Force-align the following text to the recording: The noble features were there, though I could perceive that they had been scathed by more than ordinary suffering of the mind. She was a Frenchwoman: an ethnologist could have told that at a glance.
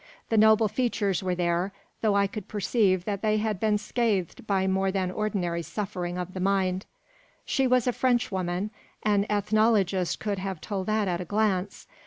The 0.29 0.37
noble 0.37 0.67
features 0.67 1.21
were 1.21 1.35
there, 1.35 1.73
though 2.01 2.15
I 2.15 2.25
could 2.25 2.47
perceive 2.47 3.05
that 3.05 3.21
they 3.21 3.37
had 3.37 3.59
been 3.59 3.77
scathed 3.77 4.47
by 4.47 4.65
more 4.65 4.91
than 4.91 5.11
ordinary 5.11 5.61
suffering 5.61 6.17
of 6.17 6.33
the 6.33 6.39
mind. 6.39 6.87
She 7.45 7.67
was 7.67 7.85
a 7.85 7.93
Frenchwoman: 7.93 8.71
an 9.03 9.27
ethnologist 9.29 10.19
could 10.19 10.39
have 10.39 10.59
told 10.59 10.87
that 10.87 11.07
at 11.07 11.21
a 11.21 11.25
glance. 11.25 11.85